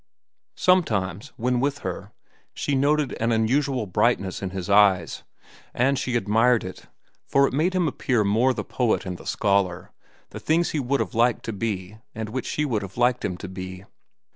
[0.57, 2.11] Sometimes, when with her,
[2.55, 5.21] she noted an unusual brightness in his eyes,
[5.75, 6.87] and she admired it,
[7.27, 11.13] for it made him appear more the poet and the scholar—the things he would have
[11.13, 13.85] liked to be and which she would have liked him to be.